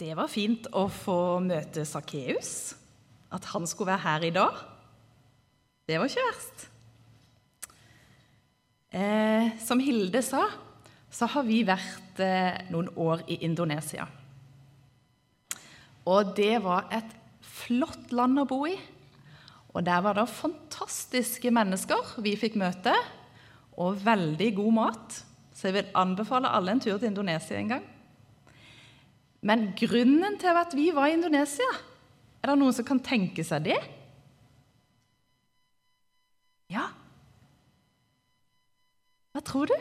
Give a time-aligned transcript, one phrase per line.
[0.00, 1.14] Det var fint å få
[1.44, 2.72] møte Sakkeus.
[3.36, 4.62] At han skulle være her i dag.
[5.84, 6.64] Det var ikke verst.
[8.96, 10.46] Eh, som Hilde sa,
[11.12, 14.08] så har vi vært eh, noen år i Indonesia.
[16.08, 17.12] Og det var et
[17.44, 18.78] flott land å bo i.
[19.70, 22.96] Og der var det fantastiske mennesker vi fikk møte,
[23.76, 25.22] og veldig god mat.
[25.52, 27.88] Så jeg vil anbefale alle en tur til Indonesia en gang.
[29.40, 31.68] Men grunnen til at vi var i Indonesia
[32.42, 33.78] Er det noen som kan tenke seg det?
[36.70, 36.86] Ja?
[39.34, 39.74] Hva tror du?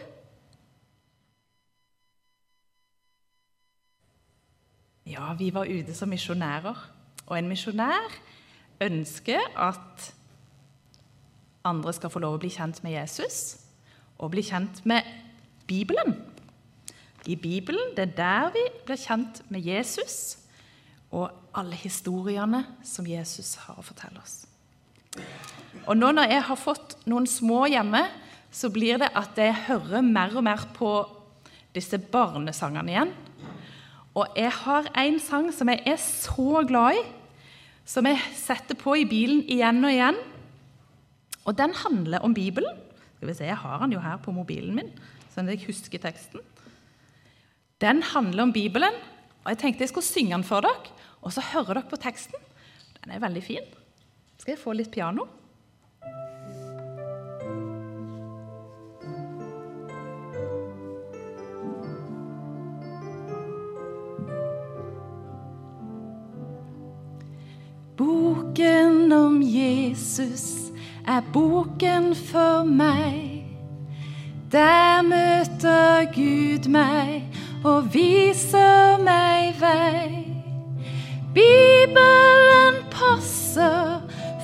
[5.09, 6.77] Ja, vi var ute som misjonærer.
[7.29, 8.17] Og en misjonær
[8.81, 10.09] ønsker at
[11.65, 13.59] andre skal få lov å bli kjent med Jesus
[14.19, 15.07] og bli kjent med
[15.69, 16.17] Bibelen.
[17.27, 20.37] I Bibelen det er der vi blir kjent med Jesus
[21.11, 24.43] og alle historiene som Jesus har å fortelle oss.
[25.89, 28.03] Og nå når jeg har fått noen små hjemme,
[28.51, 30.91] så blir det at jeg hører mer og mer på
[31.75, 33.13] disse barnesangene igjen.
[34.17, 37.03] Og jeg har en sang som jeg er så glad i,
[37.89, 40.19] som jeg setter på i bilen igjen og igjen.
[41.49, 42.77] Og den handler om Bibelen.
[43.17, 44.91] Skal vi se, Jeg har den jo her på mobilen min,
[45.33, 46.43] sånn at jeg husker teksten.
[47.81, 48.93] Den handler om Bibelen,
[49.43, 50.91] og jeg tenkte jeg skulle synge den for dere.
[51.21, 52.35] Og så hører dere på teksten.
[53.03, 53.67] Den er veldig fin.
[54.37, 55.27] Skal jeg få litt piano?
[67.99, 70.71] Boken om Jesus
[71.07, 73.47] er boken for meg.
[74.51, 77.28] Der møter Gud meg
[77.63, 80.25] og viser meg vei.
[81.33, 83.99] Bibelen passer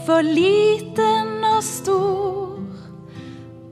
[0.06, 2.60] for liten og stor.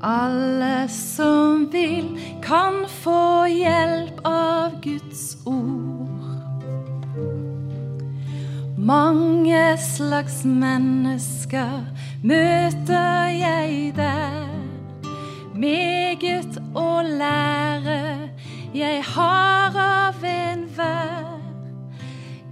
[0.03, 2.09] Alle som vil,
[2.43, 5.93] kan få hjelp av Guds ord.
[8.77, 11.85] Mange slags mennesker
[12.23, 14.51] møter jeg der.
[15.55, 18.32] Meget å lære
[18.73, 21.41] jeg har av enhver.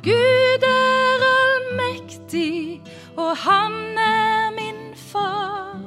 [0.03, 2.81] Gud er allmektig,
[3.17, 5.81] og han er min far.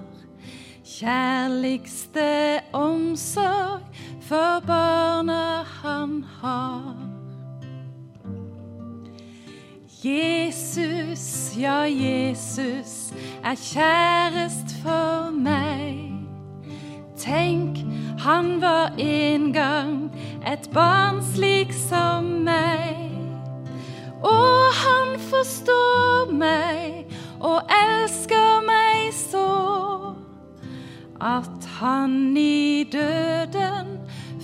[0.84, 3.83] Kjærligste omsorg
[4.21, 6.95] for barna han har.
[10.05, 13.15] Jesus, ja, Jesus
[13.45, 16.11] er kjærest for meg.
[17.16, 17.78] Tenk,
[18.25, 20.12] han var en gang
[20.53, 23.11] et barn slik som meg.
[24.25, 27.05] Og han forstår meg
[27.45, 29.49] og elsker meg så
[31.21, 33.99] at han i døden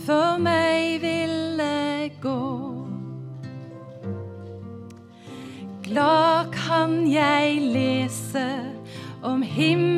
[0.04, 2.44] for meg ville gå.
[5.88, 8.48] Glad kan jeg lese
[9.22, 9.89] om himmelens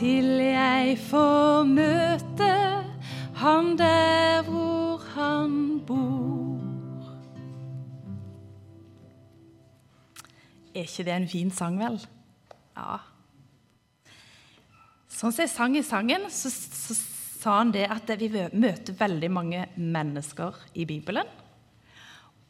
[0.00, 2.52] til jeg får møte
[3.36, 7.10] ham der hvor han bor.
[10.72, 11.98] Er ikke det en fin sang, vel?
[12.78, 12.96] Ja.
[15.12, 19.30] Sånn som jeg sang i sangen, så, så sa han det at vi møter veldig
[19.36, 21.28] mange mennesker i Bibelen.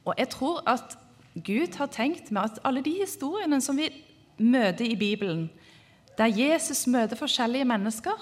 [0.06, 0.94] Og jeg tror at
[1.34, 3.90] Gud har tenkt med at alle de historiene som vi
[4.38, 5.48] møter i Bibelen,
[6.20, 8.16] der Jesus møter forskjellige mennesker,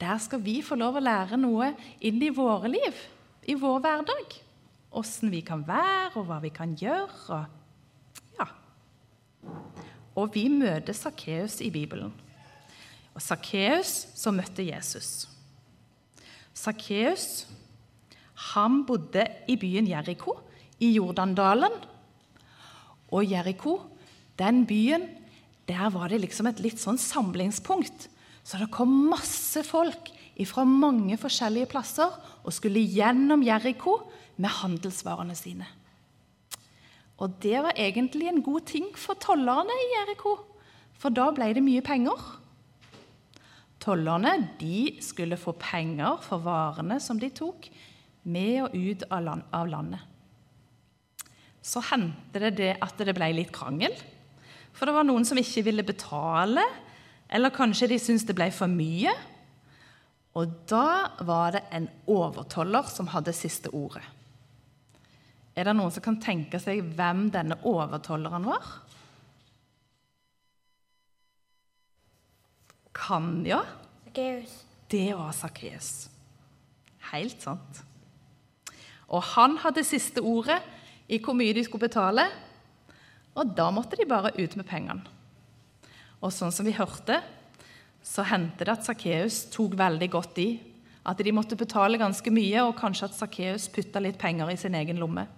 [0.00, 1.72] der skal vi få lov å lære noe
[2.02, 2.96] inn i våre liv,
[3.46, 4.34] i vår hverdag.
[4.98, 7.44] Åssen vi kan være, og hva vi kan gjøre.
[8.38, 8.46] Ja.
[10.18, 12.10] og vi møter Sakkeus i Bibelen.
[13.14, 15.28] Og Sakkeus som møtte Jesus.
[16.54, 17.46] Sakkeus
[18.54, 20.34] han bodde i byen Jeriko
[20.82, 21.74] i Jordandalen.
[23.10, 23.78] Og Jeriko,
[24.38, 25.06] den byen,
[25.68, 28.08] der var det liksom et litt sånn samlingspunkt.
[28.42, 30.10] Så det kom masse folk
[30.48, 33.98] fra mange forskjellige plasser og skulle gjennom Jeriko
[34.38, 35.66] med handelsvarene sine.
[37.18, 40.36] Og det var egentlig en god ting for tollerne i Jeriko,
[40.98, 42.20] for da ble det mye penger.
[43.82, 47.68] Tollerne de skulle få penger for varene som de tok,
[48.28, 50.02] med og ut av, land, av landet.
[51.64, 53.94] Så hendte det, det at det ble litt krangel.
[54.78, 56.62] For det var noen som ikke ville betale,
[57.28, 59.10] eller kanskje de syntes det ble for mye.
[60.38, 64.04] Og da var det en overtoller som hadde siste ordet.
[65.58, 68.68] Er det noen som kan tenke seg hvem denne overtolleren var?
[72.94, 73.64] Kan ja?
[74.06, 74.54] Sakkeus.
[74.88, 75.90] Det var Sakkeus.
[77.10, 77.82] Helt sant.
[79.08, 80.60] Og han hadde siste ordet
[81.08, 82.28] i hvor mye de skulle betale,
[83.38, 85.16] og da måtte de bare ut med pengene.
[86.18, 87.20] Og sånn som vi hørte,
[88.02, 90.48] så hendte det at Sakkeus tok veldig godt i.
[91.08, 94.76] At de måtte betale ganske mye, og kanskje at Sakkeus putta litt penger i sin
[94.78, 95.28] egen lomme.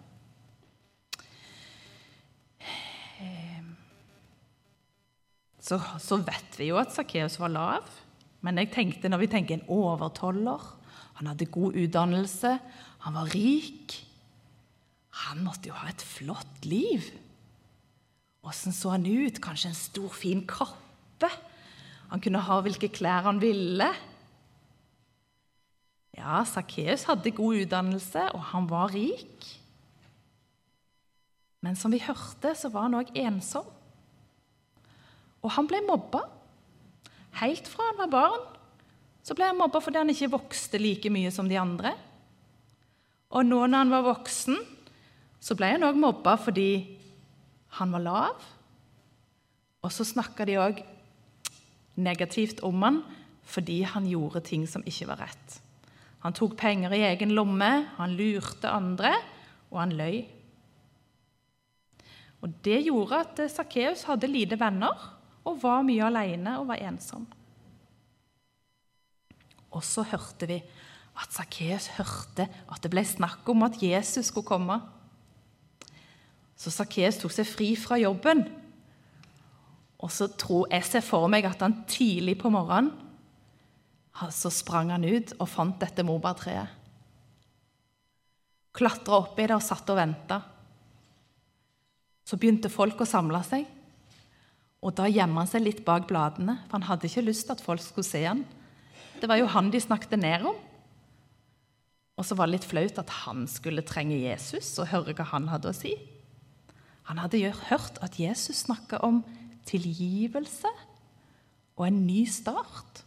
[5.71, 7.91] Så, så vet vi jo at Sakkeus var lav.
[8.43, 10.63] Men jeg tenkte når vi tenker en overtoller
[11.21, 12.55] Han hadde god utdannelse,
[13.05, 13.93] han var rik.
[15.27, 17.11] Han måtte jo ha et flott liv.
[18.47, 19.41] Åssen så han ut?
[19.43, 21.31] Kanskje en stor, fin kappe?
[22.11, 23.89] Han kunne ha hvilke klær han ville.
[26.17, 29.47] Ja, Sakkeus hadde god utdannelse, og han var rik.
[31.61, 33.69] Men som vi hørte, så var han òg ensom.
[35.41, 36.25] Og han ble mobba.
[37.41, 38.49] Helt fra han var barn
[39.25, 41.93] så ble han mobba fordi han ikke vokste like mye som de andre.
[43.31, 44.57] Og nå når han var voksen,
[45.41, 46.71] så ble han òg mobba fordi
[47.79, 48.45] han var lav.
[49.81, 50.83] Og så snakka de òg
[52.01, 53.03] negativt om han
[53.51, 55.57] fordi han gjorde ting som ikke var rett.
[56.23, 59.11] Han tok penger i egen lomme, han lurte andre,
[59.73, 60.21] og han løy.
[62.41, 64.95] Og Det gjorde at Sakkeus hadde lite venner
[65.45, 67.27] og var mye alene og var ensom.
[69.71, 70.61] Og så hørte vi
[71.21, 74.79] at Sakkeus hørte at det ble snakk om at Jesus skulle komme.
[76.61, 78.45] Så Sakkeus tok seg fri fra jobben.
[80.01, 82.93] Og så tror jeg ser for meg at han tidlig på morgenen
[84.29, 86.77] så sprang han ut og fant dette morbærtreet.
[88.77, 90.41] Klatra oppi det og satt og venta.
[92.29, 93.65] Så begynte folk å samle seg.
[94.85, 97.65] Og da gjemte han seg litt bak bladene, for han hadde ikke lyst til at
[97.65, 98.45] folk skulle se han.
[99.21, 100.61] Det var jo han de snakket ned om.
[102.21, 105.49] Og så var det litt flaut at han skulle trenge Jesus og høre hva han
[105.49, 105.97] hadde å si.
[107.11, 109.21] Han hadde hørt at Jesus snakka om
[109.67, 110.71] tilgivelse
[111.77, 113.03] og en ny start.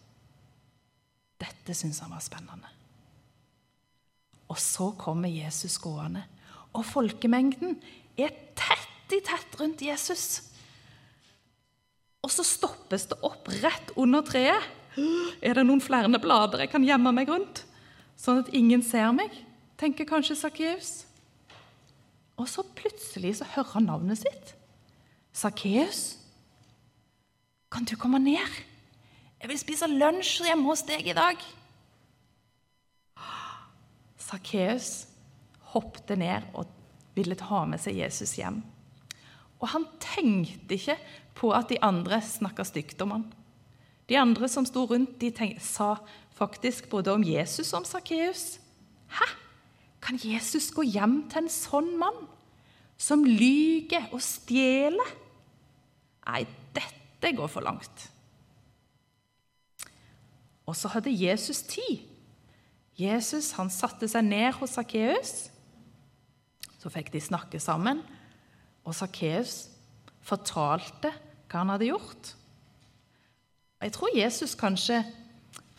[1.40, 2.72] Dette syntes han var spennende.
[4.52, 6.26] Og så kommer Jesus gående,
[6.76, 7.78] og folkemengden
[8.20, 10.44] er tett i tett rundt Jesus.
[12.24, 14.68] Og så stoppes det opp rett under treet.
[15.42, 17.64] Er det noen flere blader jeg kan gjemme meg rundt,
[18.20, 19.34] sånn at ingen ser meg?
[19.84, 21.04] tenker kanskje Sakkeus.
[22.44, 24.54] Og så plutselig så hører han navnet sitt.
[25.34, 26.18] Sakkeus,
[27.72, 28.58] kan du komme ned?
[29.40, 31.40] Jeg vil spise lunsj hjemme hos deg i dag.
[34.20, 34.90] Sakkeus
[35.72, 36.68] hoppet ned og
[37.16, 38.60] ville ta med seg Jesus hjem.
[39.62, 40.98] Og han tenkte ikke
[41.40, 43.26] på at de andre snakka stygt om han.
[44.12, 45.96] De andre som sto rundt, de tenkte, sa
[46.36, 48.58] faktisk både om Jesus og om Sakkeus.
[49.16, 49.30] Hæ?
[50.04, 52.26] Kan Jesus gå hjem til en sånn mann?
[53.00, 55.14] Som lyger og stjeler?
[56.28, 56.44] Nei,
[56.76, 58.10] dette går for langt.
[60.68, 62.04] Og så hadde Jesus tid.
[63.00, 65.34] Jesus han satte seg ned hos Sakkeus.
[66.78, 68.02] Så fikk de snakke sammen,
[68.84, 69.70] og Sakkeus
[70.24, 71.14] fortalte
[71.48, 72.34] hva han hadde gjort.
[73.84, 75.02] Jeg tror Jesus kanskje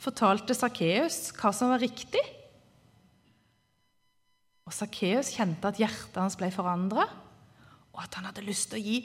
[0.00, 2.22] fortalte Sakkeus hva som var riktig.
[4.64, 7.04] Og Sakkeus kjente at hjertet hans ble forandra,
[7.94, 8.99] og at han hadde lyst til å gi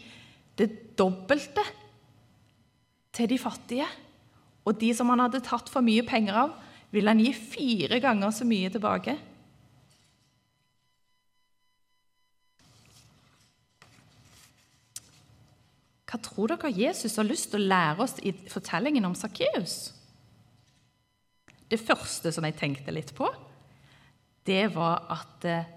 [0.59, 1.63] det dobbelte
[3.15, 3.87] til de fattige.
[4.67, 6.55] Og de som han hadde tatt for mye penger av,
[6.93, 9.15] ville han gi fire ganger så mye tilbake.
[16.09, 19.91] Hva tror dere Jesus har lyst til å lære oss i fortellingen om Sakkeus?
[21.69, 23.29] Det første som jeg tenkte litt på,
[24.49, 25.67] det var at eh,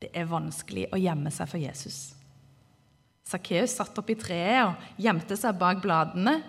[0.00, 1.98] det er vanskelig å gjemme seg for Jesus.
[3.30, 6.40] Sakkeus satt oppi treet og gjemte seg bak bladene.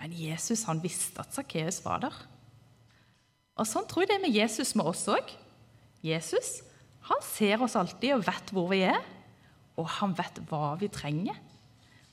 [0.00, 2.16] Men Jesus han visste at Sakkeus var der.
[3.60, 5.34] Og Sånn tror jeg det er med Jesus med oss òg.
[6.00, 6.60] Jesus
[7.10, 9.00] han ser oss alltid og vet hvor vi er,
[9.80, 11.36] og han vet hva vi trenger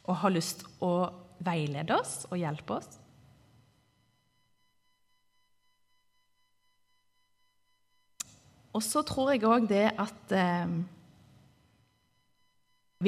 [0.08, 1.10] og har lyst å
[1.44, 2.98] veilede oss og hjelpe oss.
[8.77, 10.77] Og så tror jeg òg det at eh,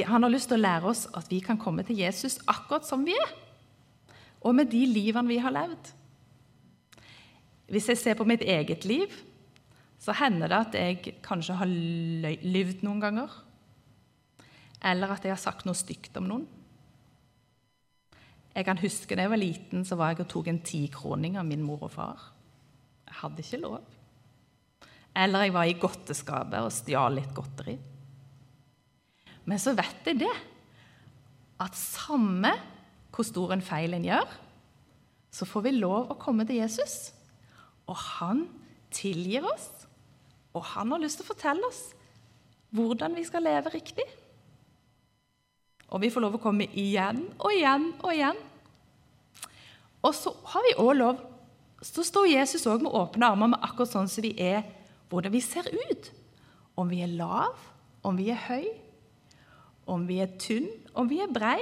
[0.09, 3.05] Han har lyst til å lære oss at vi kan komme til Jesus akkurat som
[3.05, 3.31] vi er.
[4.41, 5.91] Og med de livene vi har levd.
[7.69, 9.13] Hvis jeg ser på mitt eget liv,
[9.99, 13.33] så hender det at jeg kanskje har lyvd noen ganger.
[14.79, 16.47] Eller at jeg har sagt noe stygt om noen.
[18.55, 21.45] Jeg kan huske da jeg var liten, så var jeg og tok en tikroning av
[21.45, 22.29] min mor og far.
[23.05, 23.83] Jeg hadde ikke lov.
[25.19, 27.75] Eller jeg var i godteskapet og stjal litt godteri.
[29.49, 30.35] Men så vet jeg det,
[31.59, 32.53] at samme
[33.11, 34.29] hvor stor en feil en gjør,
[35.33, 37.11] så får vi lov å komme til Jesus.
[37.89, 38.45] Og han
[38.95, 39.67] tilgir oss,
[40.55, 41.81] og han har lyst til å fortelle oss
[42.75, 44.05] hvordan vi skal leve riktig.
[45.89, 48.39] Og vi får lov å komme igjen og igjen og igjen.
[50.05, 51.25] Og så har vi òg lov
[51.79, 54.65] Så står Jesus òg med åpne armer, med akkurat sånn som vi er
[55.09, 56.11] hvordan vi ser ut.
[56.79, 57.57] Om vi er lav,
[58.03, 58.67] om vi er høy,
[59.89, 61.59] om vi er tynn, om vi er brei,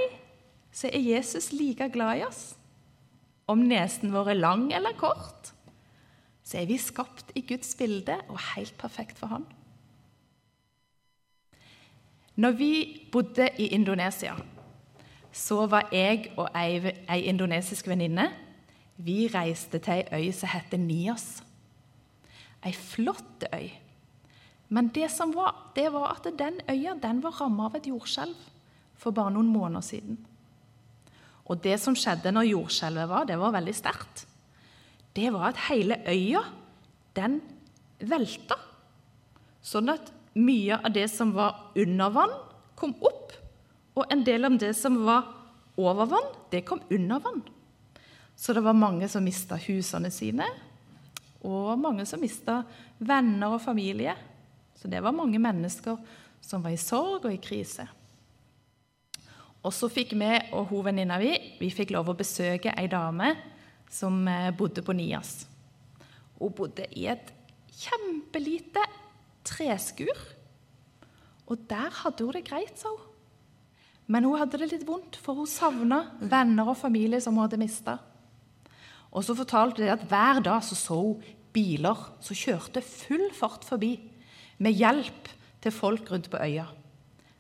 [0.71, 2.41] så er Jesus like glad i oss.
[3.47, 5.53] Om nesen vår er lang eller kort,
[6.43, 9.47] så er vi skapt i Guds bilde og helt perfekt for Han.
[12.37, 12.71] Når vi
[13.11, 14.35] bodde i Indonesia,
[15.31, 18.29] så var jeg og ei, ei indonesisk venninne
[18.97, 21.43] Vi reiste til ei øy som heter Nias.
[22.67, 23.69] Ei flott øy.
[24.69, 28.35] Men det som var, det var at den øya den var ramma av et jordskjelv
[28.99, 30.17] for bare noen måneder siden.
[31.47, 34.25] Og det som skjedde når jordskjelvet var, det var veldig sterkt.
[35.15, 36.43] Det var at hele øya,
[37.15, 37.39] den
[38.03, 38.57] velta.
[39.63, 42.35] Sånn at mye av det som var under vann,
[42.77, 43.31] kom opp.
[43.97, 45.31] Og en del av det som var
[45.79, 47.41] over vann, det kom under vann.
[48.37, 50.45] Så det var mange som mista husene sine,
[51.47, 52.61] og mange som mista
[52.99, 54.15] venner og familie.
[54.77, 55.97] Så det var mange mennesker
[56.43, 57.87] som var i sorg og i krise.
[59.65, 63.33] Og så fikk vi og hun venninna vi, vi fikk lov å besøke ei dame
[63.91, 65.47] som eh, bodde på Nias.
[66.37, 67.31] Hun bodde i et
[67.77, 68.83] kjempelite
[69.47, 70.25] treskur.
[71.47, 73.05] Og der hadde hun det greit, sa hun.
[74.07, 77.59] Men hun hadde det litt vondt, for hun savna venner og familie som hun hadde
[77.59, 77.97] mista.
[79.11, 81.23] Og så fortalte de at hver dag så, så hun
[81.57, 83.95] biler som kjørte full fart forbi
[84.61, 85.31] med hjelp
[85.63, 86.67] til folk rundt på øya.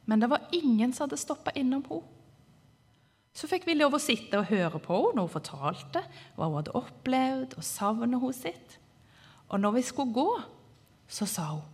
[0.09, 2.13] Men det var ingen som hadde stoppa innom henne.
[3.37, 6.01] Så fikk vi lov å sitte og høre på henne når hun fortalte
[6.33, 8.77] hva hun hadde opplevd og savnet henne sitt.
[9.53, 10.29] Og når vi skulle gå,
[11.07, 11.65] så sa hun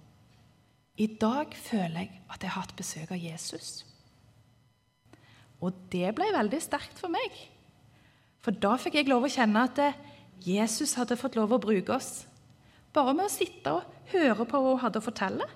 [1.01, 3.81] i dag føler jeg at jeg har hatt besøk av Jesus.
[5.63, 7.31] Og det ble veldig sterkt for meg.
[8.43, 9.79] For da fikk jeg lov å kjenne at
[10.43, 12.27] Jesus hadde fått lov å bruke oss.
[12.93, 15.47] Bare med å sitte og høre på hva hun hadde å fortelle.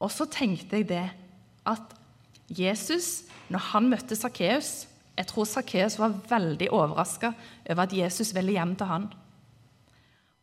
[0.00, 1.06] Og så tenkte jeg det
[1.68, 1.96] at
[2.50, 4.86] Jesus, når han møtte Sakkeus
[5.18, 7.34] Jeg tror Sakkeus var veldig overraska
[7.68, 9.08] over at Jesus ville hjem til han.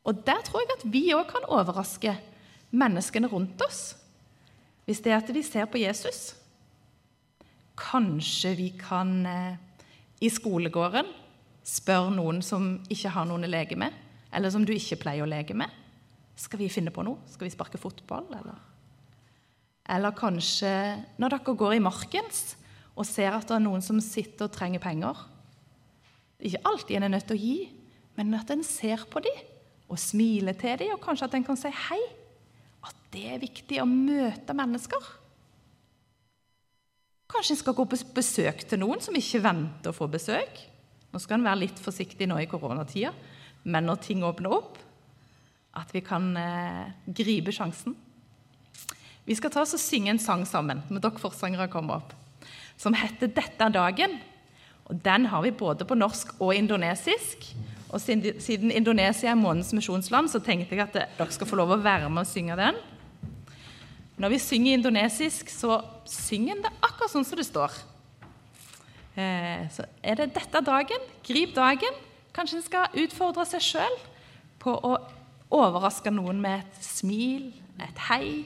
[0.06, 2.14] Og der tror jeg at vi òg kan overraske
[2.78, 3.96] menneskene rundt oss.
[4.86, 6.36] Hvis det er at de ser på Jesus.
[7.78, 9.58] Kanskje vi kan eh,
[10.22, 11.10] i skolegården
[11.68, 13.92] spørre noen som ikke har noen å leke med,
[14.34, 15.72] eller som du ikke pleier å leke med.
[16.38, 17.24] Skal vi finne på noe?
[17.32, 18.60] Skal vi sparke fotball, eller?
[19.88, 20.72] Eller kanskje
[21.18, 22.58] når dere går i markens
[22.98, 25.20] og ser at det er noen som sitter og trenger penger.
[26.44, 27.58] Ikke alltid en er nødt til å gi,
[28.18, 29.46] men at en ser på dem
[29.88, 32.02] og smiler til dem, og kanskje at en kan si hei.
[32.84, 35.06] At det er viktig å møte mennesker.
[37.32, 40.60] Kanskje en skal gå på besøk til noen som ikke venter å få besøk.
[41.12, 43.14] Nå skal en være litt forsiktig nå i koronatida,
[43.64, 44.78] men når ting åpner opp,
[45.78, 47.96] at vi kan eh, gripe sjansen.
[49.28, 52.14] Vi skal ta oss og synge en sang sammen med dere forsangere kommer opp,
[52.78, 54.20] som heter 'Dette er dagen'.
[54.88, 57.44] Og Den har vi både på norsk og indonesisk.
[57.90, 61.84] Og Siden Indonesia er månedens misjonsland, så tenkte jeg at dere skal få lov å
[61.84, 62.76] være med og synge den.
[64.18, 67.72] Når vi synger indonesisk, så synger en det akkurat sånn som det står.
[69.18, 71.06] Eh, så er det dette er dagen.
[71.28, 71.94] Grip dagen.
[72.38, 73.96] Kanskje en skal utfordre seg sjøl
[74.62, 74.92] på å
[75.58, 77.48] overraske noen med et smil,
[77.82, 78.44] et hei,